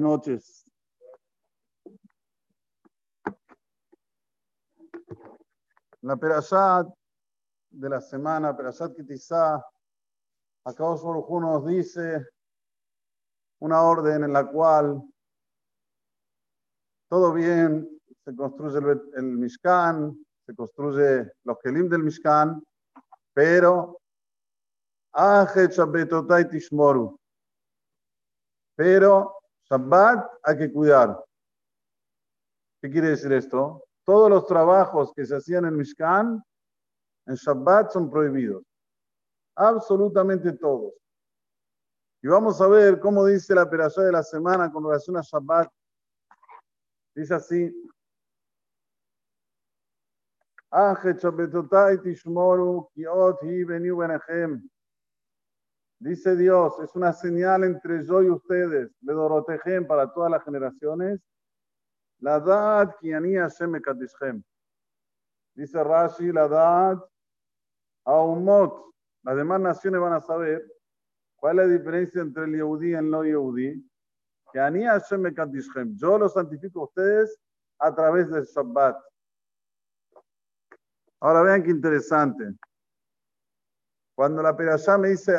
noches. 0.00 0.64
La 6.02 6.16
Perashat 6.16 6.86
de 7.70 7.88
la 7.88 8.00
semana, 8.00 8.56
Perashat 8.56 8.96
Kitizá, 8.96 9.56
acá 10.64 10.84
Baruj 10.84 11.40
nos 11.40 11.66
dice 11.66 12.26
una 13.60 13.82
orden 13.82 14.24
en 14.24 14.32
la 14.32 14.46
cual 14.46 15.02
todo 17.08 17.32
bien, 17.32 18.00
se 18.24 18.36
construye 18.36 18.78
el, 18.78 19.02
el 19.16 19.24
Mishkan, 19.24 20.24
se 20.46 20.54
construye 20.54 21.32
los 21.44 21.58
Kelim 21.58 21.88
del 21.88 22.04
Mishkan, 22.04 22.62
pero. 23.32 23.98
Pero 28.76 29.39
Shabbat 29.70 30.28
hay 30.42 30.58
que 30.58 30.72
cuidar. 30.72 31.24
¿Qué 32.82 32.90
quiere 32.90 33.10
decir 33.10 33.32
esto? 33.32 33.84
Todos 34.04 34.28
los 34.28 34.46
trabajos 34.46 35.12
que 35.14 35.24
se 35.24 35.36
hacían 35.36 35.64
en 35.64 35.76
Mishkan, 35.76 36.42
en 37.26 37.34
Shabbat 37.34 37.92
son 37.92 38.10
prohibidos. 38.10 38.64
Absolutamente 39.54 40.52
todos. 40.52 40.94
Y 42.22 42.28
vamos 42.28 42.60
a 42.60 42.66
ver 42.66 42.98
cómo 42.98 43.24
dice 43.24 43.54
la 43.54 43.68
perashá 43.68 44.02
de 44.02 44.12
la 44.12 44.22
semana 44.22 44.72
con 44.72 44.84
relación 44.84 45.16
a 45.16 45.22
Shabbat. 45.22 45.70
Dice 47.14 47.34
así. 47.34 47.72
Dice 56.00 56.34
Dios, 56.34 56.80
es 56.80 56.96
una 56.96 57.12
señal 57.12 57.62
entre 57.62 58.02
yo 58.06 58.22
y 58.22 58.30
ustedes, 58.30 58.90
de 59.00 59.12
Dorotejem 59.12 59.86
para 59.86 60.10
todas 60.10 60.30
las 60.30 60.42
generaciones. 60.42 61.20
La 62.20 62.40
dad 62.40 62.96
kiani 62.98 63.34
Hashem 63.34 63.78
Dice 65.54 65.84
Rashi, 65.84 66.32
la 66.32 66.48
dad 66.48 66.98
aumot. 68.06 68.94
Las 69.24 69.36
demás 69.36 69.60
naciones 69.60 70.00
van 70.00 70.14
a 70.14 70.20
saber 70.20 70.64
cuál 71.36 71.58
es 71.58 71.66
la 71.66 71.72
diferencia 71.74 72.22
entre 72.22 72.44
el 72.44 72.52
Yehudi 72.54 72.92
y 72.92 72.94
el 72.94 73.10
no 73.10 73.22
Yehudi. 73.22 73.86
Kiani 74.54 74.84
Hashem 74.84 75.22
Yo 75.96 76.18
lo 76.18 76.30
santifico 76.30 76.80
a 76.80 76.84
ustedes 76.84 77.38
a 77.78 77.94
través 77.94 78.30
del 78.30 78.44
Shabbat. 78.44 78.96
Ahora 81.20 81.42
vean 81.42 81.62
qué 81.62 81.70
interesante. 81.70 82.54
Cuando 84.20 84.42
la 84.42 84.54
Perashá 84.54 84.98
me 84.98 85.08
dice 85.08 85.34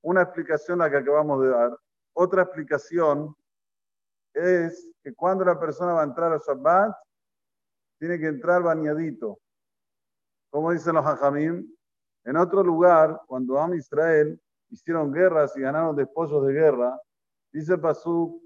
una 0.00 0.22
explicación 0.22 0.78
la 0.78 0.90
que 0.90 0.96
acabamos 0.96 1.42
de 1.42 1.48
dar, 1.50 1.78
otra 2.14 2.44
explicación 2.44 3.36
es 4.32 4.88
que 5.02 5.14
cuando 5.14 5.44
la 5.44 5.60
persona 5.60 5.92
va 5.92 6.00
a 6.00 6.04
entrar 6.04 6.32
a 6.32 6.38
Shabbat, 6.38 6.96
tiene 7.98 8.18
que 8.18 8.28
entrar 8.28 8.62
bañadito. 8.62 9.38
Como 10.48 10.72
dicen 10.72 10.94
los 10.94 11.04
hajamim, 11.04 11.70
en 12.24 12.36
otro 12.38 12.62
lugar, 12.62 13.20
cuando 13.26 13.60
Am 13.60 13.74
Israel 13.74 14.40
hicieron 14.70 15.12
guerras 15.12 15.54
y 15.58 15.60
ganaron 15.60 15.94
despojos 15.94 16.46
de 16.46 16.54
guerra, 16.54 16.98
dice 17.52 17.76
Pasuk, 17.76 18.40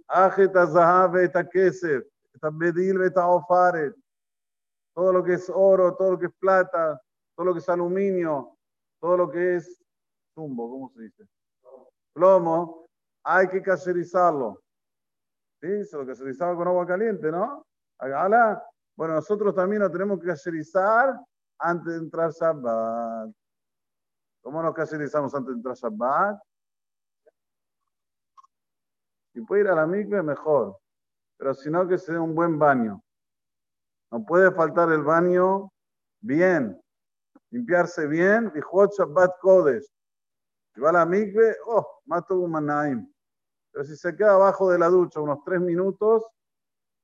todo 4.95 5.13
lo 5.13 5.23
que 5.23 5.35
es 5.35 5.49
oro, 5.49 5.95
todo 5.95 6.11
lo 6.11 6.19
que 6.19 6.27
es 6.27 6.35
plata, 6.41 7.01
todo 7.35 7.47
lo 7.47 7.53
que 7.53 7.61
es 7.61 7.69
aluminio, 7.69 8.57
todo 9.01 9.17
lo 9.17 9.31
que 9.31 9.57
es 9.57 9.83
zumbo, 10.35 10.71
¿cómo 10.71 10.91
se 10.91 11.03
dice? 11.03 11.25
Plomo, 12.13 12.87
hay 13.25 13.49
que 13.49 13.63
caserizarlo. 13.63 14.63
¿Sí? 15.61 15.85
Se 15.85 15.97
lo 15.97 16.07
caserizaba 16.07 16.57
con 16.57 16.69
agua 16.69 16.87
caliente, 16.87 17.31
¿no? 17.31 17.67
Bueno, 18.97 19.15
nosotros 19.15 19.55
también 19.55 19.83
lo 19.83 19.91
tenemos 19.91 20.21
que 20.21 20.27
caserizar 20.27 21.19
antes 21.59 21.93
de 21.93 21.99
entrar 21.99 22.31
Shabbat. 22.31 23.31
¿Cómo 24.43 24.63
nos 24.63 24.75
caserizamos 24.75 25.35
antes 25.35 25.49
de 25.49 25.57
entrar 25.57 25.77
Shabbat? 25.77 26.41
Si 29.33 29.41
puede 29.43 29.63
ir 29.63 29.69
a 29.69 29.75
la 29.77 29.87
mikve, 29.87 30.23
mejor. 30.23 30.79
Pero 31.39 31.55
si 31.55 31.71
no, 31.71 31.89
que 31.89 31.97
se 31.97 32.19
un 32.19 32.35
buen 32.35 32.59
baño. 32.59 33.03
No 34.11 34.25
puede 34.25 34.51
faltar 34.51 34.91
el 34.93 35.03
baño 35.03 35.71
bien 36.21 36.82
limpiarse 37.53 38.07
bien, 38.07 38.51
dijo 38.55 38.87
Shabbat 38.87 39.39
Kodesh. 39.41 39.87
Si 40.75 40.81
va 40.81 40.89
a 40.89 40.93
la 40.93 41.07
mikve, 41.07 41.55
oh, 41.67 41.87
mato 42.07 42.39
un 42.39 42.51
manaim. 42.51 43.07
Pero 43.71 43.85
si 43.85 43.95
se 43.95 44.17
queda 44.17 44.35
abajo 44.35 44.71
de 44.71 44.79
la 44.79 44.89
ducha 44.89 45.21
unos 45.21 45.45
tres 45.45 45.61
minutos, 45.61 46.27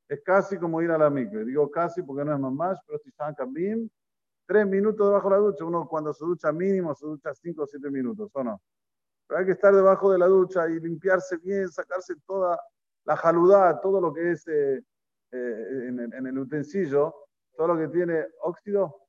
es 0.09 0.23
casi 0.23 0.59
como 0.59 0.81
ir 0.81 0.91
a 0.91 0.99
la 0.99 1.11
mikve. 1.11 1.45
Digo 1.45 1.71
casi 1.71 2.03
porque 2.03 2.25
no 2.25 2.35
es 2.35 2.41
más, 2.41 2.79
pero 2.87 2.99
si 2.99 3.11
están 3.11 3.35
kabim, 3.35 3.89
tres 4.47 4.67
minutos 4.67 5.07
debajo 5.07 5.29
de 5.29 5.37
la 5.37 5.43
ducha. 5.43 5.65
Uno 5.67 5.87
cuando 5.87 6.15
se 6.15 6.25
ducha 6.25 6.51
mínimo 6.51 6.95
se 6.95 7.07
ducha 7.07 7.35
cinco 7.35 7.65
o 7.65 7.67
siete 7.67 7.91
minutos, 7.91 8.31
¿o 8.33 8.43
no? 8.43 8.63
Pero 9.27 9.41
hay 9.41 9.47
que 9.47 9.53
estar 9.53 9.75
debajo 9.75 10.11
de 10.11 10.19
la 10.19 10.27
ducha 10.27 10.67
y 10.69 10.81
limpiarse 10.81 11.37
bien, 11.37 11.69
sacarse 11.69 12.15
toda 12.27 12.59
la 13.05 13.17
jaludad, 13.17 13.81
todo 13.83 14.01
lo 14.01 14.15
que 14.15 14.33
es 14.33 14.49
eh, 14.49 14.83
eh, 15.31 15.85
en, 15.89 16.01
en 16.01 16.27
el 16.27 16.39
utensilio, 16.39 17.15
todo 17.55 17.69
lo 17.69 17.77
que 17.77 17.89
tiene 17.89 18.25
óxido, 18.41 19.08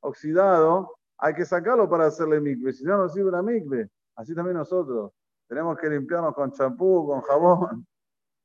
oxidado, 0.00 0.96
hay 1.18 1.34
que 1.34 1.44
sacarlo 1.44 1.88
para 1.88 2.06
hacerle 2.06 2.40
micve. 2.40 2.72
Si 2.72 2.84
no, 2.84 2.96
no 2.96 3.08
sirve 3.08 3.30
la 3.30 3.42
micve. 3.42 3.90
Así 4.16 4.34
también 4.34 4.56
nosotros. 4.56 5.12
Tenemos 5.48 5.78
que 5.78 5.88
limpiarnos 5.88 6.34
con 6.34 6.52
champú, 6.52 7.06
con 7.06 7.20
jabón. 7.22 7.86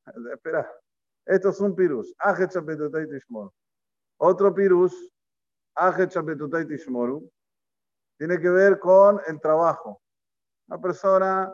Espera. 0.34 0.70
Esto 1.26 1.50
es 1.50 1.60
un 1.60 1.76
pirus. 1.76 2.16
Otro 4.18 4.54
pirus. 4.54 5.14
Tiene 8.18 8.40
que 8.40 8.50
ver 8.50 8.80
con 8.80 9.22
el 9.28 9.40
trabajo. 9.40 10.02
Una 10.68 10.82
persona 10.82 11.54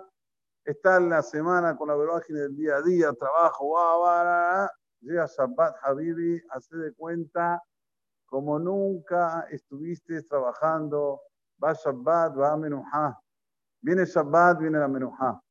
está 0.67 0.97
en 0.97 1.09
la 1.09 1.21
semana 1.21 1.77
con 1.77 1.87
la 1.87 1.95
velocidad 1.95 2.41
del 2.41 2.55
día 2.55 2.75
a 2.75 2.81
día, 2.81 3.13
trabajo, 3.13 3.71
va, 3.71 3.97
va, 3.97 4.71
llega 4.99 5.25
Shabbat 5.25 5.75
Habibi, 5.81 6.41
hace 6.49 6.75
de 6.75 6.93
cuenta 6.93 7.63
como 8.27 8.59
nunca 8.59 9.47
estuviste 9.49 10.21
trabajando, 10.23 11.21
va 11.63 11.73
Shabbat, 11.73 12.37
va 12.37 12.57
Menuha. 12.57 13.19
Viene 13.81 14.05
Shabbat, 14.05 14.59
viene 14.59 14.79
la 14.79 14.87
Menuha. 14.87 15.41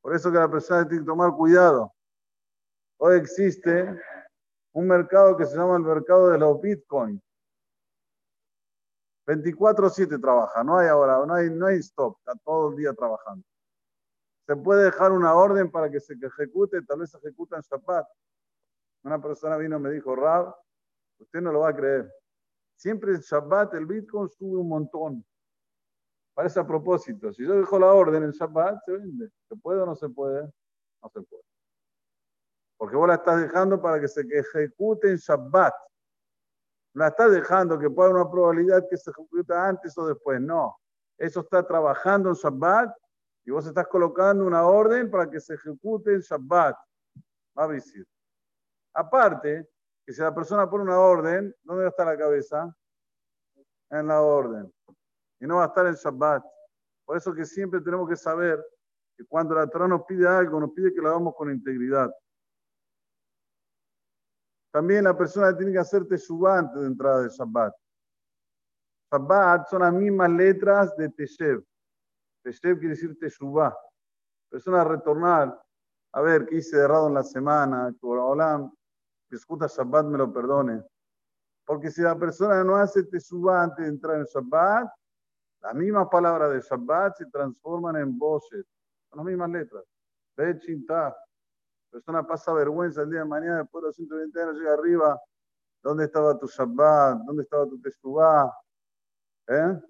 Por 0.00 0.14
eso 0.14 0.30
que 0.30 0.38
la 0.38 0.48
persona 0.48 0.86
tiene 0.86 1.02
que 1.02 1.06
tomar 1.06 1.32
cuidado. 1.32 1.92
Hoy 2.98 3.16
existe 3.16 4.00
un 4.72 4.86
mercado 4.86 5.36
que 5.36 5.46
se 5.46 5.56
llama 5.56 5.76
el 5.76 5.82
mercado 5.82 6.28
de 6.28 6.38
los 6.38 6.60
Bitcoin. 6.60 7.20
24-7 9.26 10.20
trabaja, 10.20 10.62
no 10.62 10.78
hay 10.78 10.86
ahora, 10.86 11.26
no 11.26 11.34
hay, 11.34 11.50
no 11.50 11.66
hay 11.66 11.78
stop, 11.78 12.16
está 12.18 12.38
todo 12.44 12.70
el 12.70 12.76
día 12.76 12.92
trabajando. 12.94 13.44
Se 14.46 14.54
puede 14.54 14.84
dejar 14.84 15.10
una 15.10 15.34
orden 15.34 15.68
para 15.72 15.90
que 15.90 15.98
se 15.98 16.14
ejecute, 16.14 16.80
tal 16.82 17.00
vez 17.00 17.10
se 17.10 17.18
ejecuta 17.18 17.56
en 17.56 17.62
Shabbat. 17.62 18.06
Una 19.02 19.20
persona 19.20 19.56
vino 19.56 19.78
y 19.78 19.80
me 19.80 19.90
dijo, 19.90 20.14
Rab, 20.14 20.54
Usted 21.18 21.40
no 21.40 21.52
lo 21.52 21.60
va 21.60 21.70
a 21.70 21.76
creer. 21.76 22.10
Siempre 22.76 23.12
en 23.12 23.20
Shabbat 23.20 23.74
el 23.74 23.86
Bitcoin 23.86 24.28
sube 24.28 24.58
un 24.58 24.68
montón. 24.68 25.24
Parece 26.34 26.60
a 26.60 26.66
propósito. 26.66 27.32
Si 27.32 27.44
yo 27.44 27.54
dejo 27.54 27.78
la 27.78 27.92
orden 27.92 28.22
en 28.22 28.30
Shabbat, 28.30 28.84
se 28.84 28.92
vende. 28.92 29.30
¿Se 29.48 29.56
puede 29.56 29.80
o 29.80 29.86
no 29.86 29.96
se 29.96 30.08
puede? 30.10 30.42
No 31.02 31.08
se 31.08 31.22
puede. 31.22 31.42
Porque 32.76 32.96
vos 32.96 33.08
la 33.08 33.14
estás 33.14 33.40
dejando 33.40 33.80
para 33.80 33.98
que 33.98 34.08
se 34.08 34.20
ejecute 34.20 35.10
en 35.10 35.16
Shabbat. 35.16 35.72
La 36.92 37.08
estás 37.08 37.32
dejando 37.32 37.78
que 37.78 37.88
pueda 37.88 38.10
haber 38.10 38.22
una 38.22 38.30
probabilidad 38.30 38.86
que 38.88 38.98
se 38.98 39.10
ejecute 39.10 39.54
antes 39.54 39.96
o 39.96 40.06
después. 40.06 40.40
No. 40.40 40.78
Eso 41.16 41.40
está 41.40 41.66
trabajando 41.66 42.28
en 42.28 42.34
Shabbat 42.34 42.94
y 43.46 43.50
vos 43.50 43.66
estás 43.66 43.86
colocando 43.86 44.44
una 44.44 44.66
orden 44.66 45.10
para 45.10 45.30
que 45.30 45.40
se 45.40 45.54
ejecute 45.54 46.12
en 46.12 46.20
Shabbat. 46.20 46.76
Va 47.58 47.64
a 47.64 47.68
decir. 47.68 48.06
Aparte, 48.92 49.66
que 50.06 50.12
si 50.12 50.20
la 50.20 50.32
persona 50.32 50.70
pone 50.70 50.84
una 50.84 51.00
orden, 51.00 51.52
¿dónde 51.64 51.82
va 51.82 51.88
a 51.88 51.90
estar 51.90 52.06
la 52.06 52.16
cabeza? 52.16 52.72
En 53.90 54.06
la 54.06 54.22
orden. 54.22 54.72
Y 55.40 55.46
no 55.46 55.56
va 55.56 55.64
a 55.64 55.66
estar 55.66 55.84
en 55.84 55.94
Shabbat. 55.94 56.44
Por 57.04 57.16
eso 57.16 57.34
que 57.34 57.44
siempre 57.44 57.80
tenemos 57.80 58.08
que 58.08 58.16
saber 58.16 58.64
que 59.16 59.24
cuando 59.24 59.56
la 59.56 59.66
Torah 59.66 59.88
nos 59.88 60.04
pide 60.04 60.28
algo, 60.28 60.60
nos 60.60 60.70
pide 60.70 60.94
que 60.94 61.00
lo 61.00 61.08
hagamos 61.08 61.34
con 61.34 61.50
integridad. 61.50 62.14
También 64.72 65.04
la 65.04 65.16
persona 65.16 65.56
tiene 65.56 65.72
que 65.72 65.78
hacer 65.78 66.06
teshuvah 66.06 66.58
antes 66.58 66.80
de 66.80 66.86
entrada 66.86 67.22
de 67.22 67.28
Shabbat. 67.28 67.74
Shabbat 69.10 69.68
son 69.68 69.82
las 69.82 69.92
mismas 69.92 70.30
letras 70.30 70.96
de 70.96 71.08
Teshev. 71.08 71.64
Teshev 72.44 72.78
quiere 72.78 72.94
decir 72.94 73.18
teshuvah. 73.18 73.76
Persona 74.50 74.84
retornar, 74.84 75.60
a 76.12 76.20
ver 76.20 76.46
qué 76.46 76.56
hice 76.56 76.76
de 76.76 76.84
errado 76.84 77.08
en 77.08 77.14
la 77.14 77.24
semana, 77.24 77.92
Olam, 78.02 78.72
escucha 79.34 79.66
Shabbat 79.66 80.06
me 80.06 80.18
lo 80.18 80.32
perdone. 80.32 80.84
Porque 81.64 81.90
si 81.90 82.00
la 82.00 82.16
persona 82.16 82.62
no 82.62 82.76
hace 82.76 83.02
teshuva 83.02 83.64
antes 83.64 83.84
de 83.84 83.90
entrar 83.90 84.18
en 84.18 84.24
Shabbat, 84.24 84.88
las 85.62 85.74
mismas 85.74 86.06
palabras 86.08 86.52
de 86.52 86.60
Shabbat 86.60 87.16
se 87.16 87.26
transforman 87.26 87.96
en 87.96 88.16
voces, 88.16 88.64
son 89.10 89.18
las 89.18 89.26
mismas 89.26 89.50
letras. 89.50 89.84
Ve 90.36 90.54
La 90.86 91.14
persona 91.90 92.26
pasa 92.26 92.52
vergüenza 92.52 93.02
el 93.02 93.10
día 93.10 93.20
de 93.20 93.24
mañana, 93.24 93.58
después 93.58 93.82
de 93.82 93.86
los 93.88 93.96
120 93.96 94.42
años 94.42 94.54
llega 94.56 94.74
arriba. 94.74 95.20
¿Dónde 95.82 96.04
estaba 96.04 96.38
tu 96.38 96.46
Shabbat? 96.46 97.18
¿Dónde 97.24 97.42
estaba 97.42 97.66
tu 97.66 97.80
Teshuvah? 97.80 98.52
¿Eh? 99.48 99.80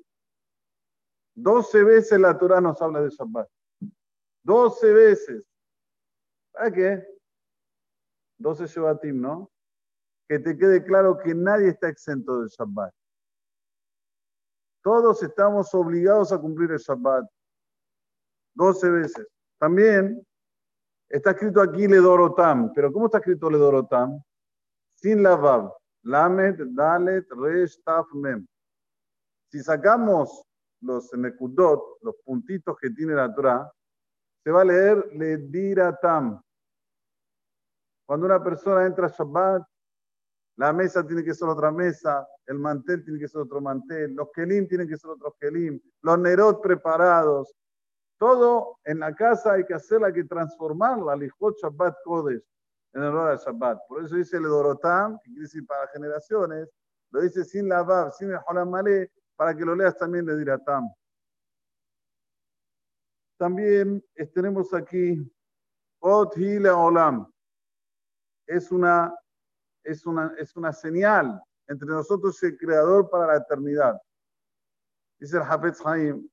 12 1.35 1.85
veces 1.85 2.19
la 2.19 2.37
Torah 2.39 2.61
nos 2.61 2.81
habla 2.81 3.03
de 3.03 3.11
Shabbat. 3.11 3.49
12 4.43 4.93
veces. 4.93 5.47
¿Para 6.53 6.71
qué? 6.71 7.16
12 8.39 8.67
Shabbatim, 8.67 9.21
¿no? 9.21 9.51
Que 10.29 10.39
te 10.39 10.57
quede 10.57 10.85
claro 10.85 11.19
que 11.19 11.35
nadie 11.35 11.69
está 11.69 11.89
exento 11.89 12.41
del 12.41 12.49
Shabbat. 12.49 12.93
Todos 14.83 15.23
estamos 15.23 15.75
obligados 15.75 16.33
a 16.33 16.39
cumplir 16.39 16.71
el 16.71 16.79
Shabbat. 16.79 17.27
12 18.55 18.91
veces. 18.91 19.27
También 19.59 20.25
está 21.09 21.31
escrito 21.31 21.61
aquí 21.61 21.87
Ledorotam. 21.87 22.73
Pero 22.75 22.93
¿cómo 22.93 23.07
está 23.07 23.19
escrito 23.19 23.51
Ledorotam? 23.51 24.23
Sin 24.95 25.23
la 25.23 25.37
Vav. 25.37 25.73
Lamed, 26.03 26.61
Dalet, 26.69 27.27
Resh, 27.33 27.83
Taf, 27.83 28.07
Mem. 28.15 28.47
Si 29.51 29.61
sacamos 29.61 30.45
los 30.81 31.13
nekudot, 31.15 31.99
los 32.03 32.15
puntitos 32.25 32.77
que 32.79 32.91
tiene 32.91 33.15
la 33.15 33.35
Torah, 33.35 33.71
se 34.45 34.51
va 34.51 34.63
a 34.63 34.65
leer 34.65 35.05
Lediratam. 35.13 36.41
Cuando 38.07 38.27
una 38.27 38.43
persona 38.43 38.87
entra 38.87 39.07
a 39.07 39.11
Shabbat, 39.11 39.63
la 40.57 40.73
mesa 40.73 41.07
tiene 41.07 41.23
que 41.23 41.35
ser 41.35 41.49
otra 41.49 41.71
mesa, 41.71 42.27
el 42.47 42.59
mantel 42.59 43.05
tiene 43.05 43.19
que 43.19 43.29
ser 43.29 43.43
otro 43.43 43.61
mantel, 43.61 44.15
los 44.15 44.31
kelim 44.33 44.67
tienen 44.67 44.89
que 44.89 44.97
ser 44.97 45.11
otros 45.11 45.35
kelim, 45.39 45.79
los 46.03 46.19
nerot 46.19 46.63
preparados. 46.63 47.55
Todo 48.19 48.79
en 48.85 49.01
la 49.01 49.15
casa 49.15 49.53
hay 49.53 49.65
que 49.65 49.75
hacerla, 49.75 50.07
hay 50.07 50.15
que 50.15 50.25
transformarla, 50.25 51.17
lijot 51.17 51.57
Shabbat 51.61 51.97
Kodesh, 52.05 52.43
en 52.95 53.03
hora 53.03 53.33
de 53.33 53.37
Shabbat. 53.37 53.81
Por 53.87 54.05
eso 54.05 54.15
dice 54.15 54.39
el 54.39 54.45
Dorotam, 54.45 55.19
que 55.19 55.31
quiere 55.31 55.43
decir 55.43 55.67
para 55.67 55.89
generaciones, 55.89 56.71
lo 57.11 57.21
dice 57.21 57.45
sin 57.45 57.69
la 57.69 57.83
Vav, 57.83 58.13
sin 58.13 58.31
el 58.31 58.39
Holam 58.47 58.71
Malé, 58.71 59.13
para 59.37 59.55
que 59.55 59.65
lo 59.65 59.75
leas 59.75 59.97
también 59.99 60.25
de 60.25 60.37
Diratam. 60.39 60.89
También 63.37 64.03
tenemos 64.33 64.73
aquí 64.73 65.31
Ot 66.01 66.35
Hila 66.39 66.75
Olam. 66.77 67.31
Es 68.47 68.71
una, 68.71 69.15
es, 69.83 70.07
una, 70.07 70.35
es 70.39 70.57
una 70.57 70.73
señal 70.73 71.43
entre 71.67 71.89
nosotros 71.89 72.41
y 72.43 72.47
el 72.47 72.57
Creador 72.57 73.11
para 73.11 73.27
la 73.27 73.37
eternidad. 73.39 74.01
Dice 75.19 75.39
el 75.39 75.43
Hafez 75.43 75.85
Haim, 75.85 76.29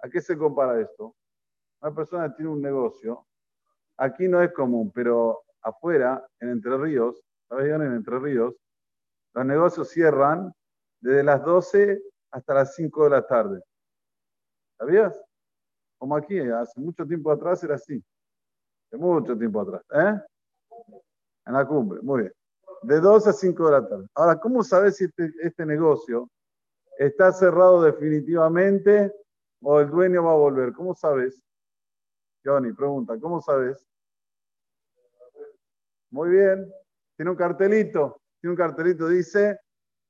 ¿A 0.00 0.08
qué 0.08 0.20
se 0.20 0.36
compara 0.36 0.80
esto? 0.80 1.16
Una 1.80 1.94
persona 1.94 2.34
tiene 2.34 2.50
un 2.50 2.62
negocio. 2.62 3.26
Aquí 3.96 4.28
no 4.28 4.42
es 4.42 4.52
común, 4.52 4.92
pero 4.94 5.42
afuera, 5.62 6.24
en 6.40 6.50
Entre 6.50 6.76
Ríos, 6.76 7.20
¿sabes? 7.48 7.72
En 7.72 7.82
Entre 7.82 8.18
Ríos, 8.18 8.54
los 9.34 9.44
negocios 9.44 9.88
cierran 9.88 10.52
desde 11.00 11.22
las 11.22 11.42
12 11.44 12.00
hasta 12.30 12.54
las 12.54 12.74
5 12.74 13.04
de 13.04 13.10
la 13.10 13.26
tarde. 13.26 13.62
¿Sabías? 14.78 15.20
Como 15.98 16.16
aquí, 16.16 16.38
hace 16.38 16.80
mucho 16.80 17.06
tiempo 17.06 17.32
atrás 17.32 17.62
era 17.64 17.74
así. 17.74 18.04
De 18.90 18.98
mucho 18.98 19.36
tiempo 19.36 19.60
atrás. 19.60 19.82
¿Eh? 19.92 20.20
En 21.46 21.52
la 21.52 21.66
cumbre, 21.66 22.00
muy 22.02 22.22
bien. 22.22 22.32
De 22.82 23.00
12 23.00 23.30
a 23.30 23.32
5 23.32 23.66
de 23.66 23.72
la 23.72 23.88
tarde. 23.88 24.06
Ahora, 24.14 24.38
¿cómo 24.38 24.62
sabes 24.62 24.96
si 24.96 25.04
este, 25.04 25.32
este 25.42 25.66
negocio 25.66 26.28
está 26.98 27.32
cerrado 27.32 27.82
definitivamente 27.82 29.12
o 29.62 29.80
el 29.80 29.90
dueño 29.90 30.24
va 30.24 30.32
a 30.32 30.36
volver? 30.36 30.72
¿Cómo 30.72 30.94
sabes? 30.94 31.42
Johnny, 32.44 32.72
pregunta, 32.72 33.18
¿cómo 33.20 33.40
sabes? 33.40 33.86
Muy 36.10 36.30
bien. 36.30 36.72
Tiene 37.16 37.30
un 37.30 37.36
cartelito. 37.36 38.20
Tiene 38.40 38.52
un 38.52 38.56
cartelito, 38.56 39.08
dice 39.08 39.58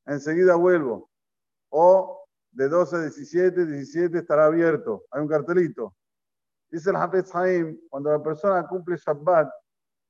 enseguida 0.08 0.54
vuelvo. 0.56 1.10
O 1.70 2.24
de 2.50 2.68
12 2.68 2.96
a 2.96 3.00
17, 3.02 3.66
17 3.66 4.18
estará 4.18 4.46
abierto. 4.46 5.04
Hay 5.10 5.22
un 5.22 5.28
cartelito. 5.28 5.94
Dice 6.70 6.90
el 6.90 6.96
Hafez 6.96 7.34
Haim, 7.34 7.78
cuando 7.88 8.10
la 8.10 8.22
persona 8.22 8.66
cumple 8.66 8.96
Shabbat, 8.96 9.50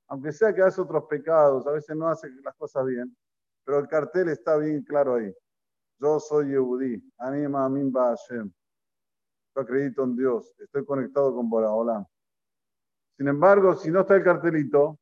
aunque 0.09 0.33
sea 0.33 0.53
que 0.55 0.63
hace 0.63 0.81
otros 0.81 1.05
pecados, 1.05 1.67
a 1.67 1.73
veces 1.73 1.95
no 1.97 2.09
hace 2.09 2.29
las 2.43 2.55
cosas 2.57 2.85
bien, 2.87 3.17
pero 3.65 3.79
el 3.79 3.89
cartel 3.89 4.29
está 4.31 4.57
bien 4.57 4.83
claro 4.83 5.17
ahí. 5.17 5.33
Yo 6.01 6.19
soy 6.19 6.51
Yehudi, 6.51 7.03
anima 7.19 7.65
Amin 7.65 7.93
Hashem. 7.93 8.51
Yo 9.55 9.63
acredito 9.63 10.05
en 10.05 10.17
Dios, 10.17 10.55
estoy 10.59 10.85
conectado 10.85 11.35
con 11.35 11.49
Boraholam. 11.49 12.05
Sin 13.17 13.29
embargo, 13.29 13.75
si 13.75 13.91
no 13.91 14.01
está 14.01 14.17
el 14.17 14.25
cartelito, 14.25 14.99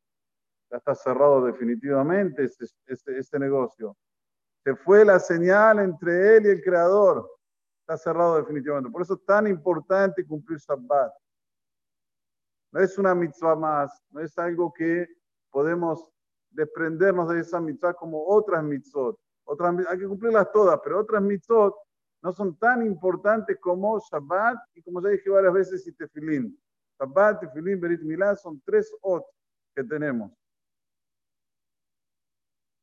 ya 0.71 0.79
está 0.79 0.95
cerrado 0.95 1.45
definitivamente 1.45 2.45
este, 2.45 2.67
este, 2.87 3.19
este 3.19 3.39
negocio. 3.39 3.97
Se 4.65 4.75
fue 4.75 5.05
la 5.05 5.21
señal 5.21 5.79
entre 5.79 6.37
él 6.37 6.47
y 6.47 6.49
el 6.49 6.63
Creador. 6.63 7.31
Está 7.83 7.97
cerrado 7.97 8.37
definitivamente. 8.37 8.91
Por 8.91 9.03
eso 9.03 9.15
es 9.15 9.25
tan 9.25 9.47
importante 9.47 10.27
cumplir 10.27 10.59
Shabbat. 10.59 11.13
No 12.77 12.83
es 12.83 12.99
una 12.99 13.15
mitzvah 13.15 13.57
más, 13.57 14.05
no 14.11 14.21
es 14.21 14.37
algo 14.37 14.71
que 14.71 15.09
podemos 15.51 16.13
desprendernos 16.51 17.27
de 17.31 17.41
esa 17.41 17.59
mitzvah 17.59 17.95
como 17.95 18.23
otras 18.27 18.63
mitzvot. 18.63 19.19
Otras, 19.45 19.75
hay 19.89 19.99
que 19.99 20.07
cumplirlas 20.07 20.53
todas, 20.53 20.79
pero 20.85 21.01
otras 21.01 21.23
mitzvot 21.23 21.75
no 22.23 22.33
son 22.35 22.55
tan 22.59 22.85
importantes 22.85 23.57
como 23.63 23.99
Shabbat 23.99 24.59
y 24.75 24.83
como 24.83 25.01
ya 25.01 25.09
dije 25.09 25.31
varias 25.31 25.55
veces, 25.55 25.87
y 25.87 25.93
Tefilín. 25.93 26.55
Shabbat, 27.01 27.41
Tefilín, 27.41 27.81
Berit 27.81 28.03
Milá 28.03 28.37
son 28.37 28.61
tres 28.61 28.95
ot 29.01 29.25
que 29.75 29.83
tenemos. 29.83 30.31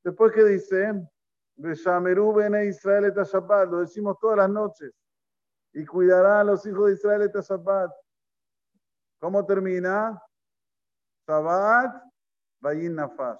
Después 0.04 0.31
que 0.31 0.44
dice, 0.44 1.07
Beshameru 1.56 2.34
bene 2.34 2.66
Israel 2.66 3.06
et 3.06 3.16
Shabbat, 3.16 3.69
lo 3.69 3.81
decimos 3.81 4.18
todas 4.19 4.38
las 4.38 4.50
noches. 4.50 4.92
Y 5.72 5.86
cuidará 5.86 6.40
a 6.40 6.44
los 6.44 6.66
hijos 6.66 6.88
de 6.88 6.94
Israel 6.94 7.22
et 7.22 7.36
Shabbat. 7.36 7.92
¿Cómo 9.24 9.46
termina? 9.46 10.22
Shabbat, 11.25 11.96
Bayin 12.60 12.94
Nafash. 12.94 13.40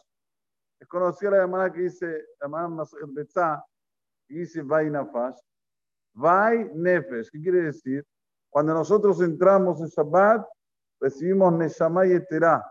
Es 0.80 0.88
conocida 0.88 1.32
la 1.32 1.38
llamada 1.40 1.74
que 1.74 1.82
dice, 1.82 2.26
la 2.40 2.48
Masajet 2.48 3.10
Betzah, 3.14 3.66
y 4.30 4.36
dice 4.36 4.62
Bayin 4.62 4.94
Nafash. 4.94 5.38
Vay 6.14 6.72
Nefesh, 6.74 7.30
¿qué 7.30 7.42
quiere 7.42 7.64
decir? 7.64 8.08
Cuando 8.50 8.74
nosotros 8.74 9.20
entramos 9.20 9.82
en 9.82 9.88
Shabbat, 9.88 10.48
recibimos 11.02 11.52
Neshama 11.52 12.08
y 12.08 12.14
Eterá, 12.14 12.64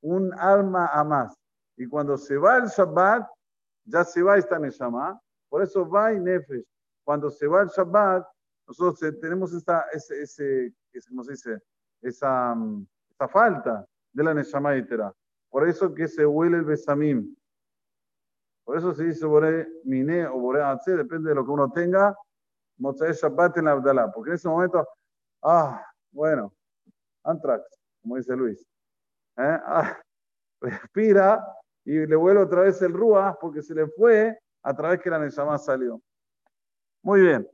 un 0.00 0.32
alma 0.38 0.86
a 0.86 1.04
más. 1.04 1.36
Y 1.76 1.86
cuando 1.86 2.16
se 2.16 2.38
va 2.38 2.56
el 2.56 2.68
Shabbat, 2.68 3.28
ya 3.84 4.02
se 4.02 4.22
va 4.22 4.38
esta 4.38 4.58
Neshama. 4.58 5.20
Por 5.50 5.62
eso 5.62 5.86
va 5.86 6.14
y 6.14 6.20
Nefesh. 6.20 6.64
Cuando 7.04 7.30
se 7.30 7.46
va 7.48 7.60
el 7.60 7.68
Shabbat, 7.68 8.26
nosotros 8.66 8.98
tenemos 9.20 9.52
esta, 9.52 9.84
ese, 9.92 10.22
ese, 10.22 10.72
¿cómo 11.10 11.22
se 11.22 11.32
dice? 11.32 11.60
Esa, 12.02 12.54
esa 13.10 13.28
falta 13.28 13.86
de 14.12 14.24
la 14.24 14.34
Neshama 14.34 14.76
Itera. 14.76 15.12
Por 15.50 15.68
eso 15.68 15.94
que 15.94 16.08
se 16.08 16.24
huele 16.24 16.58
el 16.58 16.64
Besamim. 16.64 17.34
Por 18.64 18.76
eso 18.76 18.92
se 18.92 19.04
dice 19.04 19.24
Bore 19.26 19.68
Mine 19.84 20.26
o 20.26 20.38
Bore 20.38 20.62
Atze, 20.62 20.96
depende 20.96 21.30
de 21.30 21.34
lo 21.34 21.44
que 21.44 21.50
uno 21.50 21.70
tenga. 21.70 22.16
Mozae 22.78 23.12
Shabbat 23.12 23.56
en 23.58 23.66
la 23.66 23.72
Abdalá. 23.72 24.12
Porque 24.12 24.30
en 24.30 24.34
ese 24.36 24.48
momento, 24.48 24.86
ah, 25.42 25.84
bueno, 26.10 26.52
Antrax, 27.22 27.64
como 28.02 28.16
dice 28.16 28.36
Luis. 28.36 28.60
¿Eh? 29.38 29.58
Ah, 29.64 29.98
respira 30.60 31.44
y 31.84 32.06
le 32.06 32.16
vuelve 32.16 32.42
otra 32.42 32.62
vez 32.62 32.82
el 32.82 32.92
Rúa 32.92 33.38
porque 33.40 33.62
se 33.62 33.74
le 33.74 33.86
fue 33.86 34.36
a 34.62 34.74
través 34.74 35.00
que 35.00 35.10
la 35.10 35.18
Neshama 35.18 35.58
salió. 35.58 36.00
Muy 37.02 37.20
bien. 37.20 37.48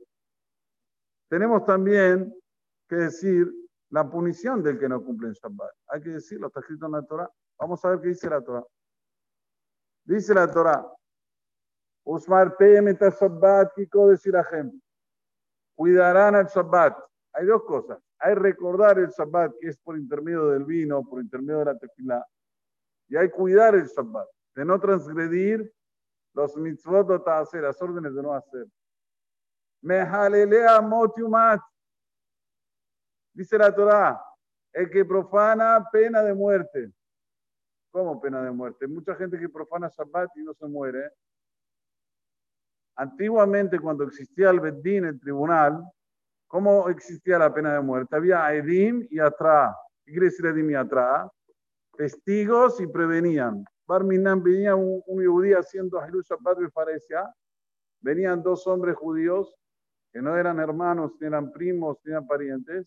Tenemos 1.29 1.63
también 1.65 2.33
que 2.89 2.95
decir 2.95 3.53
la 3.93 4.09
punición 4.09 4.63
del 4.63 4.79
que 4.79 4.89
no 4.89 5.03
cumple 5.03 5.27
en 5.27 5.33
Shabbat. 5.35 5.71
Hay 5.89 6.01
que 6.01 6.09
decirlo, 6.09 6.47
está 6.47 6.61
escrito 6.61 6.87
en 6.87 6.93
la 6.93 7.03
Torah. 7.03 7.29
Vamos 7.59 7.85
a 7.85 7.89
ver 7.89 8.01
qué 8.01 8.07
dice 8.07 8.27
la 8.27 8.41
Torah. 8.41 8.65
Dice 10.03 10.33
la 10.33 10.51
Torah. 10.51 10.83
Usmar 12.03 12.57
Shabbat 12.57 13.75
decir 13.75 14.33
Cuidarán 15.75 16.33
al 16.33 16.47
Shabbat. 16.47 16.97
Hay 17.33 17.45
dos 17.45 17.63
cosas. 17.65 17.99
Hay 18.17 18.33
recordar 18.33 18.97
el 18.97 19.09
Shabbat, 19.09 19.53
que 19.61 19.67
es 19.67 19.77
por 19.77 19.95
intermedio 19.95 20.47
del 20.47 20.63
vino, 20.63 21.03
por 21.07 21.21
intermedio 21.21 21.59
de 21.59 21.65
la 21.65 21.77
tefilá. 21.77 22.25
Y 23.09 23.15
hay 23.15 23.29
cuidar 23.29 23.75
el 23.75 23.85
Shabbat, 23.85 24.27
de 24.55 24.65
no 24.65 24.79
transgredir 24.79 25.71
los 26.33 26.57
mitzvot 26.57 27.11
o 27.11 27.29
hacer, 27.29 27.61
las 27.61 27.79
órdenes 27.79 28.15
de 28.15 28.23
no 28.23 28.33
hacer. 28.33 28.65
Mehalelea 29.81 30.81
motiumat. 30.81 31.61
Dice 33.33 33.57
la 33.57 33.73
Torah, 33.73 34.23
el 34.71 34.89
que 34.89 35.03
profana, 35.05 35.85
pena 35.91 36.21
de 36.21 36.33
muerte. 36.33 36.91
¿Cómo 37.91 38.19
pena 38.21 38.41
de 38.43 38.51
muerte? 38.51 38.87
Mucha 38.87 39.15
gente 39.15 39.39
que 39.39 39.49
profana 39.49 39.89
Shabbat 39.89 40.35
y 40.37 40.43
no 40.43 40.53
se 40.53 40.67
muere. 40.67 41.11
Antiguamente, 42.95 43.79
cuando 43.79 44.03
existía 44.03 44.49
el 44.49 44.59
Beddin, 44.59 45.05
el 45.05 45.19
tribunal, 45.19 45.83
¿Cómo 46.53 46.87
existía 46.87 47.39
la 47.39 47.51
pena 47.51 47.73
de 47.73 47.81
muerte? 47.81 48.15
Había 48.15 48.53
Edim 48.53 49.07
y 49.09 49.17
atrás. 49.17 49.75
¿Qué 50.05 50.11
quiere 50.11 50.27
decir 50.27 50.45
Edim 50.45 50.69
y 50.69 50.75
atrás? 50.75 51.27
Testigos 51.97 52.79
y 52.79 52.85
prevenían. 52.85 53.65
Barminan 53.87 54.43
venía 54.43 54.75
un, 54.75 55.01
un 55.07 55.25
judío 55.25 55.57
haciendo 55.57 55.99
Shabbat 55.99 56.59
y 56.61 56.69
parecía. 56.69 57.27
Venían 58.01 58.43
dos 58.43 58.67
hombres 58.67 58.95
judíos 58.95 59.51
que 60.11 60.21
no 60.21 60.37
eran 60.37 60.59
hermanos, 60.59 61.13
ni 61.19 61.25
eran 61.25 61.51
primos, 61.51 61.97
ni 62.03 62.11
eran 62.11 62.27
parientes, 62.27 62.85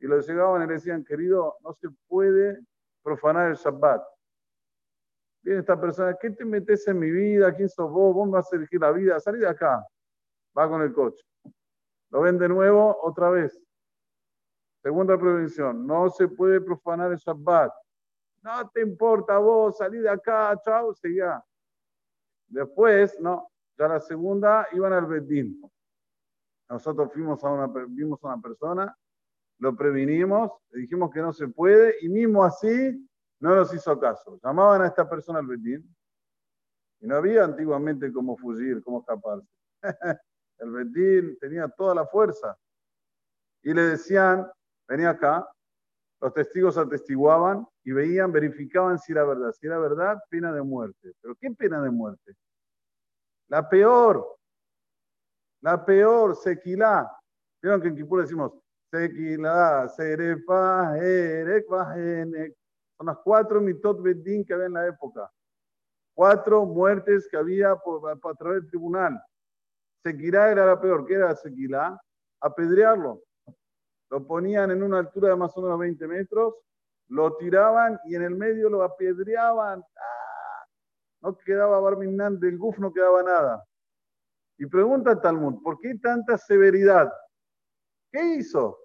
y 0.00 0.06
los 0.06 0.26
llegaban 0.28 0.62
y 0.62 0.66
le 0.66 0.74
decían, 0.74 1.04
querido, 1.04 1.56
no 1.62 1.72
se 1.74 1.88
puede 2.06 2.60
profanar 3.02 3.50
el 3.50 3.56
Shabbat. 3.56 4.02
Viene 5.42 5.60
esta 5.60 5.80
persona, 5.80 6.16
¿qué 6.20 6.30
te 6.30 6.44
metes 6.44 6.86
en 6.88 6.98
mi 6.98 7.10
vida? 7.10 7.52
¿Quién 7.54 7.68
sos 7.68 7.90
vos? 7.90 8.14
¿Vos 8.14 8.26
me 8.26 8.32
vas 8.34 8.52
a 8.52 8.56
elegir 8.56 8.80
la 8.80 8.92
vida? 8.92 9.18
Salí 9.20 9.38
de 9.38 9.48
acá. 9.48 9.84
Va 10.56 10.68
con 10.68 10.82
el 10.82 10.92
coche. 10.92 11.24
Lo 12.10 12.22
ven 12.22 12.38
de 12.38 12.48
nuevo, 12.48 12.96
otra 13.02 13.30
vez. 13.30 13.60
Segunda 14.82 15.18
prevención, 15.18 15.86
no 15.86 16.08
se 16.08 16.28
puede 16.28 16.60
profanar 16.60 17.12
el 17.12 17.18
Shabbat. 17.18 17.72
No 18.42 18.70
te 18.70 18.80
importa 18.80 19.38
vos, 19.38 19.76
salí 19.76 19.98
de 19.98 20.08
acá, 20.08 20.58
chao, 20.64 20.94
seguía. 20.94 21.42
Después, 22.46 23.18
no, 23.20 23.50
ya 23.76 23.88
la 23.88 24.00
segunda 24.00 24.66
iban 24.72 24.92
al 24.92 25.06
Bedín. 25.06 25.60
Nosotros 26.68 27.12
fuimos 27.12 27.42
a 27.44 27.50
una, 27.50 27.66
vimos 27.88 28.22
a 28.22 28.28
una 28.28 28.40
persona, 28.40 28.96
lo 29.58 29.76
previnimos, 29.76 30.52
le 30.70 30.82
dijimos 30.82 31.10
que 31.10 31.20
no 31.20 31.32
se 31.32 31.48
puede 31.48 31.96
y 32.00 32.08
mismo 32.08 32.44
así 32.44 33.08
no 33.40 33.54
nos 33.54 33.72
hizo 33.74 33.98
caso. 33.98 34.38
Llamaban 34.42 34.82
a 34.82 34.86
esta 34.86 35.08
persona 35.08 35.38
al 35.40 35.46
Bedín 35.46 35.94
y 37.00 37.06
no 37.06 37.16
había 37.16 37.44
antiguamente 37.44 38.12
cómo 38.12 38.36
fugir, 38.36 38.82
cómo 38.82 39.00
escaparse. 39.00 39.48
El 40.58 40.70
Bedín 40.70 41.38
tenía 41.38 41.68
toda 41.68 41.94
la 41.94 42.06
fuerza. 42.06 42.56
Y 43.62 43.74
le 43.74 43.82
decían, 43.82 44.46
venía 44.88 45.10
acá, 45.10 45.48
los 46.20 46.32
testigos 46.32 46.76
atestiguaban 46.76 47.66
y 47.84 47.92
veían, 47.92 48.32
verificaban 48.32 48.98
si 48.98 49.12
era 49.12 49.24
verdad. 49.24 49.52
Si 49.52 49.66
era 49.66 49.78
verdad, 49.78 50.18
pena 50.28 50.52
de 50.52 50.62
muerte. 50.62 51.12
¿Pero 51.20 51.36
qué 51.36 51.50
pena 51.52 51.80
de 51.80 51.90
muerte? 51.90 52.34
La 53.48 53.68
peor, 53.68 54.36
la 55.60 55.84
peor, 55.84 56.36
sequilá. 56.36 57.10
Vieron 57.62 57.80
que 57.80 57.88
en 57.88 57.96
Kipur 57.96 58.20
decimos, 58.20 58.52
sequilá, 58.90 59.88
serefa, 59.88 60.94
Son 62.96 63.06
las 63.06 63.18
cuatro 63.24 63.60
mitot 63.60 64.02
bedín 64.02 64.44
que 64.44 64.54
había 64.54 64.66
en 64.66 64.72
la 64.72 64.86
época. 64.86 65.30
Cuatro 66.14 66.64
muertes 66.64 67.28
que 67.30 67.36
había 67.36 67.76
por, 67.76 68.10
a 68.10 68.34
través 68.34 68.62
del 68.62 68.70
tribunal. 68.70 69.22
Sequilá 70.02 70.50
era 70.50 70.66
la 70.66 70.80
peor. 70.80 71.06
¿Qué 71.06 71.14
era 71.14 71.34
Sequilá? 71.34 72.00
Apedrearlo. 72.40 73.22
Lo 74.10 74.26
ponían 74.26 74.70
en 74.70 74.82
una 74.82 74.98
altura 74.98 75.28
de 75.28 75.36
más 75.36 75.56
o 75.56 75.62
menos 75.62 75.78
20 75.78 76.06
metros, 76.08 76.54
lo 77.08 77.36
tiraban 77.36 77.98
y 78.06 78.14
en 78.14 78.22
el 78.22 78.34
medio 78.34 78.70
lo 78.70 78.82
apedreaban. 78.82 79.80
¡Ah! 79.80 80.66
No 81.20 81.36
quedaba 81.36 81.80
Barminan, 81.80 82.38
del 82.38 82.56
guf 82.58 82.78
no 82.78 82.92
quedaba 82.92 83.22
nada. 83.22 83.64
Y 84.56 84.66
pregunta 84.66 85.20
Talmud, 85.20 85.62
¿por 85.62 85.78
qué 85.78 85.94
tanta 85.98 86.38
severidad? 86.38 87.12
¿Qué 88.10 88.36
hizo? 88.36 88.78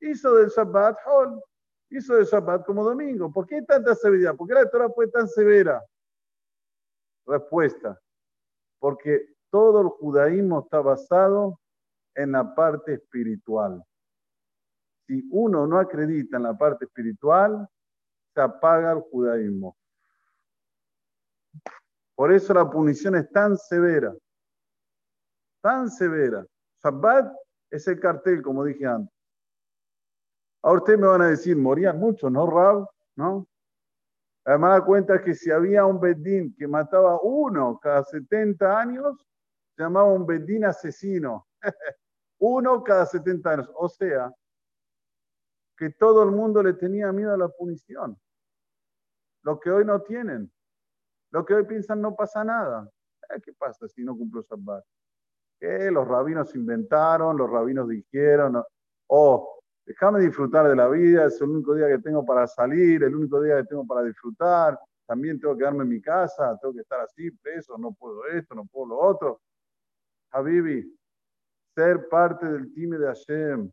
Hizo 0.00 0.34
del 0.34 0.48
Shabbat 0.48 0.98
Hol, 1.06 1.42
hizo 1.90 2.16
del 2.16 2.24
Shabbat 2.24 2.64
como 2.66 2.84
domingo. 2.84 3.32
¿Por 3.32 3.46
qué 3.46 3.62
tanta 3.62 3.94
severidad? 3.94 4.34
¿Por 4.36 4.48
qué 4.48 4.54
la 4.54 4.68
Torah 4.68 4.88
fue 4.90 5.08
tan 5.08 5.28
severa? 5.28 5.84
Respuesta, 7.24 8.00
porque 8.80 9.36
todo 9.50 9.82
el 9.82 9.88
judaísmo 9.88 10.60
está 10.60 10.80
basado 10.80 11.60
en 12.14 12.32
la 12.32 12.54
parte 12.54 12.94
espiritual. 12.94 13.82
Si 15.06 15.28
uno 15.30 15.66
no 15.66 15.78
acredita 15.78 16.36
en 16.36 16.44
la 16.44 16.56
parte 16.56 16.86
espiritual, 16.86 17.68
se 18.34 18.40
apaga 18.40 18.92
el 18.92 19.00
judaísmo. 19.00 19.76
Por 22.16 22.32
eso 22.32 22.54
la 22.54 22.68
punición 22.68 23.14
es 23.16 23.30
tan 23.30 23.56
severa, 23.56 24.14
tan 25.60 25.90
severa. 25.90 26.44
Shabbat 26.82 27.32
es 27.72 27.88
el 27.88 27.98
cartel, 27.98 28.42
como 28.42 28.64
dije 28.64 28.86
antes. 28.86 29.14
Ahora 30.62 30.80
ustedes 30.80 31.00
me 31.00 31.06
van 31.08 31.22
a 31.22 31.28
decir, 31.28 31.56
morían 31.56 31.98
muchos, 31.98 32.30
¿no, 32.30 32.46
Rab? 32.48 32.86
¿No? 33.16 33.48
Además, 34.44 34.80
da 34.80 34.84
cuenta 34.84 35.22
que 35.22 35.34
si 35.34 35.50
había 35.50 35.86
un 35.86 35.98
bedín 35.98 36.54
que 36.54 36.68
mataba 36.68 37.18
uno 37.22 37.78
cada 37.80 38.04
70 38.04 38.78
años, 38.78 39.16
se 39.74 39.82
llamaba 39.82 40.12
un 40.12 40.26
bedín 40.26 40.64
asesino. 40.64 41.46
Uno 42.38 42.82
cada 42.82 43.06
70 43.06 43.50
años. 43.50 43.70
O 43.74 43.88
sea, 43.88 44.34
que 45.78 45.90
todo 45.90 46.24
el 46.24 46.32
mundo 46.32 46.60
le 46.60 46.72
tenía 46.72 47.12
miedo 47.12 47.32
a 47.32 47.36
la 47.36 47.48
punición. 47.48 48.18
Lo 49.44 49.60
que 49.60 49.70
hoy 49.70 49.84
no 49.84 50.02
tienen. 50.02 50.52
Lo 51.30 51.44
que 51.44 51.54
hoy 51.54 51.64
piensan 51.64 52.00
no 52.00 52.16
pasa 52.16 52.42
nada. 52.42 52.90
Eh, 53.30 53.40
¿Qué 53.40 53.52
pasa 53.52 53.86
si 53.86 54.02
no 54.02 54.16
cumplo 54.16 54.42
Shabbat? 54.42 54.84
Los 55.62 56.08
rabinos 56.08 56.52
inventaron, 56.56 57.36
los 57.36 57.48
rabinos 57.48 57.88
dijeron, 57.88 58.60
oh, 59.06 59.60
déjame 59.86 60.18
disfrutar 60.18 60.68
de 60.68 60.74
la 60.74 60.88
vida, 60.88 61.26
es 61.26 61.40
el 61.40 61.50
único 61.50 61.74
día 61.74 61.86
que 61.86 62.00
tengo 62.00 62.24
para 62.24 62.48
salir, 62.48 63.04
el 63.04 63.14
único 63.14 63.40
día 63.40 63.58
que 63.58 63.68
tengo 63.68 63.86
para 63.86 64.02
disfrutar, 64.02 64.76
también 65.06 65.38
tengo 65.38 65.54
que 65.54 65.60
quedarme 65.60 65.84
en 65.84 65.90
mi 65.90 66.02
casa, 66.02 66.58
tengo 66.60 66.74
que 66.74 66.80
estar 66.80 66.98
así, 67.00 67.30
preso, 67.30 67.78
no 67.78 67.92
puedo 67.92 68.26
esto, 68.26 68.56
no 68.56 68.64
puedo 68.64 68.86
lo 68.88 68.98
otro. 68.98 69.40
Habibi, 70.32 70.98
ser 71.76 72.08
parte 72.08 72.44
del 72.44 72.72
time 72.74 72.98
de 72.98 73.06
Hashem, 73.06 73.70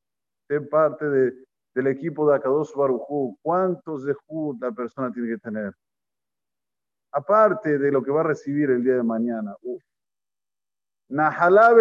ser 0.47 0.69
parte 0.69 1.09
del 1.09 1.87
equipo 1.87 2.29
de 2.29 2.35
Akadosh 2.35 2.75
Barujú, 2.75 3.35
¿cuántos 3.41 4.05
de 4.05 4.15
la 4.61 4.71
persona 4.71 5.11
tiene 5.11 5.29
que 5.29 5.37
tener? 5.39 5.73
Aparte 7.13 7.79
de 7.79 7.91
lo 7.91 8.03
que 8.03 8.11
va 8.11 8.19
a 8.19 8.25
recibir 8.25 8.69
el 8.69 8.83
día 8.83 8.97
de 8.97 9.03
mañana. 9.03 9.55
Nahalab 11.09 11.77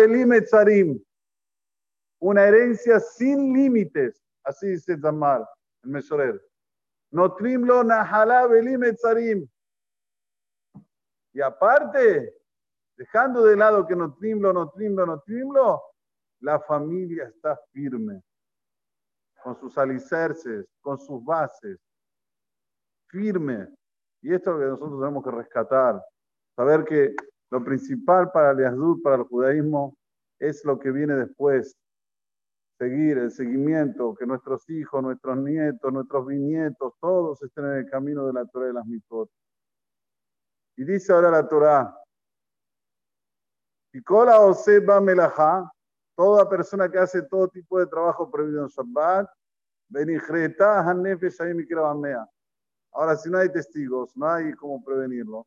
una 2.20 2.44
herencia 2.44 2.98
sin 2.98 3.52
límites, 3.52 4.20
así 4.42 4.68
dice 4.68 4.96
Tamar, 4.96 5.46
el 5.84 5.90
Mesorer. 5.90 6.42
Notrimlo 7.10 7.84
Nahalab 7.84 8.54
Elimetzarim. 8.54 9.46
Y 11.32 11.40
aparte, 11.40 12.34
dejando 12.96 13.44
de 13.44 13.56
lado 13.56 13.86
que 13.86 13.94
no 13.94 14.14
trimlo, 14.14 14.52
no 14.52 14.70
trimlo, 14.70 15.06
no 15.06 15.20
trimlo, 15.20 15.82
la 16.40 16.58
familia 16.60 17.24
está 17.28 17.56
firme, 17.72 18.22
con 19.42 19.54
sus 19.60 19.76
alicerces, 19.78 20.66
con 20.80 20.98
sus 20.98 21.24
bases, 21.24 21.78
firme. 23.08 23.68
Y 24.22 24.34
esto 24.34 24.58
que 24.58 24.64
nosotros 24.64 25.00
tenemos 25.00 25.22
que 25.22 25.30
rescatar, 25.30 26.02
saber 26.56 26.84
que 26.84 27.14
lo 27.50 27.64
principal 27.64 28.30
para 28.30 28.50
el 28.52 28.58
Yazdut, 28.58 29.02
para 29.02 29.16
el 29.16 29.22
judaísmo, 29.22 29.96
es 30.38 30.64
lo 30.64 30.78
que 30.78 30.90
viene 30.90 31.14
después. 31.14 31.76
Seguir 32.78 33.18
el 33.18 33.30
seguimiento, 33.30 34.14
que 34.14 34.26
nuestros 34.26 34.68
hijos, 34.70 35.02
nuestros 35.02 35.36
nietos, 35.38 35.92
nuestros 35.92 36.26
bisnietos, 36.26 36.94
todos 37.00 37.42
estén 37.42 37.64
en 37.64 37.72
el 37.78 37.90
camino 37.90 38.26
de 38.26 38.32
la 38.32 38.46
Torah 38.46 38.66
de 38.66 38.72
las 38.74 38.86
mitzvot. 38.86 39.28
Y 40.76 40.84
dice 40.84 41.12
ahora 41.12 41.30
la 41.30 41.48
Torah, 41.48 41.92
y 43.92 44.02
cola 44.02 44.38
va 44.38 45.00
melajá, 45.00 45.72
toda 46.14 46.48
persona 46.48 46.88
que 46.88 46.98
hace 46.98 47.22
todo 47.22 47.48
tipo 47.48 47.78
de 47.78 47.86
trabajo 47.86 48.30
prohibido 48.30 48.62
en 48.62 48.68
Shabbat, 48.68 49.28
Ahora, 52.92 53.16
si 53.16 53.30
no 53.30 53.38
hay 53.38 53.50
testigos, 53.50 54.16
no 54.16 54.28
hay 54.28 54.52
cómo 54.52 54.84
prevenirlo, 54.84 55.46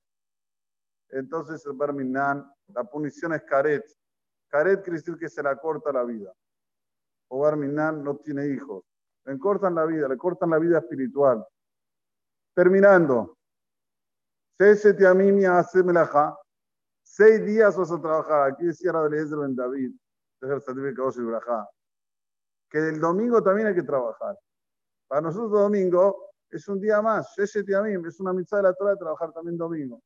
entonces 1.12 1.66
el 1.66 1.74
Barminan, 1.74 2.50
la 2.68 2.84
punición 2.84 3.34
es 3.34 3.44
caret. 3.44 3.86
Caret 4.48 4.82
quiere 4.82 5.00
decir 5.00 5.18
que 5.18 5.30
se 5.30 5.44
la 5.44 5.56
corta 5.58 5.92
la 5.92 6.04
vida. 6.04 6.34
O 7.30 7.40
Barminan 7.40 8.04
no 8.04 8.18
tiene 8.18 8.48
hijos. 8.48 8.84
Le 9.26 9.38
cortan 9.38 9.76
la 9.76 9.86
vida, 9.86 10.08
le 10.08 10.18
cortan 10.18 10.50
la 10.50 10.58
vida 10.58 10.80
espiritual. 10.80 11.46
Terminando. 12.54 13.38
Seis 17.04 17.46
días 17.46 17.78
vas 17.78 17.92
a 17.92 18.02
trabajar. 18.02 18.52
Aquí 18.52 18.66
decía 18.66 18.92
Rabeliezer 18.92 19.38
Ben 19.38 19.56
David, 19.56 19.92
que 22.70 22.80
el 22.80 23.00
domingo 23.00 23.44
también 23.44 23.68
hay 23.68 23.76
que 23.76 23.84
trabajar. 23.84 24.38
Para 25.08 25.22
nosotros 25.22 25.52
domingo 25.52 26.32
es 26.50 26.68
un 26.68 26.80
día 26.80 27.02
más. 27.02 27.38
Es 27.38 27.56
una 28.20 28.34
mitzvah 28.34 28.58
de 28.58 28.64
la 28.64 28.74
Torah 28.74 28.92
de 28.92 28.98
trabajar 28.98 29.32
también 29.34 29.58
domingo. 29.58 30.02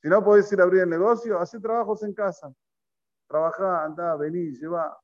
Si 0.00 0.08
no 0.08 0.22
podés 0.22 0.50
ir 0.52 0.60
a 0.60 0.64
abrir 0.64 0.82
el 0.82 0.90
negocio, 0.90 1.38
hace 1.38 1.58
trabajos 1.60 2.02
en 2.02 2.14
casa. 2.14 2.52
Trabaja, 3.28 3.84
anda, 3.84 4.16
vení, 4.16 4.52
lleva. 4.52 4.96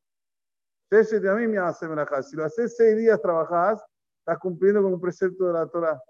Si 0.90 2.36
lo 2.36 2.44
haces 2.44 2.76
seis 2.76 2.96
días, 2.96 3.20
trabajás, 3.20 3.84
estás 4.20 4.38
cumpliendo 4.38 4.82
con 4.82 4.94
un 4.94 5.00
precepto 5.00 5.46
de 5.46 5.52
la 5.52 5.66
Torah. 5.66 6.00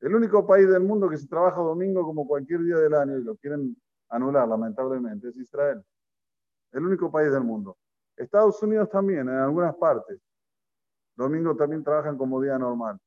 El 0.00 0.14
único 0.14 0.46
país 0.46 0.68
del 0.68 0.82
mundo 0.82 1.08
que 1.08 1.16
se 1.16 1.26
trabaja 1.26 1.60
domingo 1.60 2.04
como 2.04 2.26
cualquier 2.26 2.60
día 2.60 2.76
del 2.76 2.92
año 2.92 3.16
y 3.16 3.24
lo 3.24 3.36
quieren 3.36 3.74
anular, 4.10 4.46
lamentablemente, 4.46 5.28
es 5.28 5.36
Israel. 5.36 5.82
El 6.72 6.84
único 6.84 7.10
país 7.10 7.32
del 7.32 7.44
mundo. 7.44 7.78
Estados 8.14 8.62
Unidos 8.62 8.90
también, 8.90 9.28
en 9.28 9.36
algunas 9.36 9.74
partes. 9.76 10.20
Domingo 11.16 11.56
también 11.56 11.82
trabajan 11.82 12.18
como 12.18 12.40
día 12.42 12.58
normal. 12.58 12.98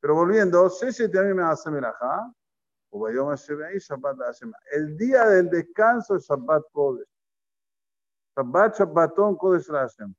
Pero 0.00 0.14
volviendo, 0.14 0.64
a 0.64 1.22
mí 1.22 1.34
me 1.34 1.42
hace 1.42 1.70
el 4.72 4.96
día 4.96 5.26
del 5.26 5.50
descanso 5.50 6.14
es 6.14 6.26
Shabbat 6.28 6.62
Kodesh. 6.72 7.08
Shabbat 8.36 8.78
Shabbaton 8.78 9.36
Kodesh 9.36 9.66
Hashem. 9.66 10.14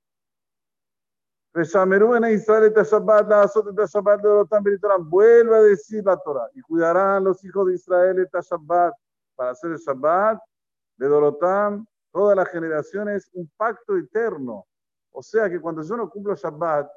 Reshameru 1.54 2.16
en 2.16 2.26
Israel 2.26 2.66
esta 2.66 2.84
Shabbat, 2.84 3.30
la 3.30 3.44
azot 3.44 3.70
esta 3.70 3.86
Shabbat 3.86 4.22
de 4.22 4.60
Beritoram. 4.62 5.10
Vuelve 5.10 5.56
a 5.56 5.62
decir 5.62 6.04
la 6.04 6.18
Torah. 6.18 6.50
Y 6.54 6.62
cuidarán 6.62 7.24
los 7.24 7.44
hijos 7.46 7.68
de 7.68 7.76
Israel 7.76 8.20
esta 8.20 8.42
Shabbat 8.42 8.94
para 9.36 9.52
hacer 9.52 9.72
el 9.72 9.78
Shabbat 9.78 10.38
de 10.98 11.08
Dorotam. 11.08 11.86
Todas 12.12 12.36
las 12.36 12.50
generaciones, 12.50 13.30
un 13.34 13.50
pacto 13.56 13.96
eterno. 13.96 14.66
O 15.12 15.24
sea 15.24 15.50
que 15.50 15.62
cuando 15.62 15.82
yo 15.82 15.96
no 15.96 16.10
cumplo 16.10 16.36
Shabbat, 16.36 16.92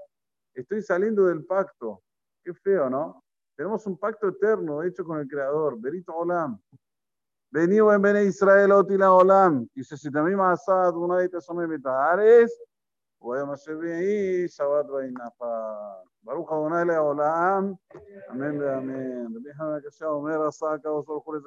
estoy 0.54 0.82
saliendo 0.82 1.26
del 1.26 1.44
pacto. 1.44 2.02
Qué 2.42 2.52
feo, 2.52 2.90
¿no? 2.90 3.23
Tenemos 3.58 3.84
un 3.88 3.98
pacto 3.98 4.28
eterno 4.28 4.84
hecho 4.84 5.04
con 5.04 5.18
el 5.18 5.26
Creador. 5.26 5.76
Berito 5.80 6.14
Olam. 6.14 6.60
Venido 7.50 7.92
en 7.92 8.00
Bene 8.00 8.22
Israel, 8.22 8.70
Otila 8.70 9.12
Olam. 9.12 9.66
Y 9.74 9.82
se 9.82 9.96
si 9.96 10.12
también 10.12 10.36
más 10.36 10.64
una 10.94 11.16
de 11.16 11.24
estas 11.24 11.44
son 11.44 11.68
metares. 11.68 12.56
Podemos 13.18 13.60
hacer 13.60 13.76
bien 13.78 13.98
y 14.00 14.46
Shabbat 14.46 14.86
Vainafa. 14.86 16.04
Baruch 16.22 16.52
Adonai 16.52 16.86
Leolam. 16.86 17.76
Amén, 18.28 18.62
amén. 18.62 19.42
Déjame 19.42 19.82
que 19.82 19.90
sea 19.90 20.12
Omer, 20.12 20.40
Asaka, 20.40 20.92
Osor, 20.92 21.20
Jores, 21.22 21.42